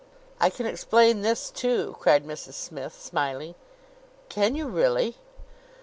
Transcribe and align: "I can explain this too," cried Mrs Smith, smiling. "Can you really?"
"I 0.39 0.49
can 0.49 0.65
explain 0.65 1.21
this 1.21 1.51
too," 1.51 1.95
cried 1.99 2.25
Mrs 2.25 2.55
Smith, 2.55 2.99
smiling. 2.99 3.53
"Can 4.29 4.55
you 4.55 4.67
really?" 4.67 5.17